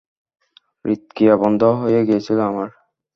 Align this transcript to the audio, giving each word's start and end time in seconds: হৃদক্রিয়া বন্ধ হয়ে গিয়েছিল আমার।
হৃদক্রিয়া 0.85 1.35
বন্ধ 1.35 1.61
হয়ে 1.81 2.01
গিয়েছিল 2.07 2.37
আমার। 2.49 2.69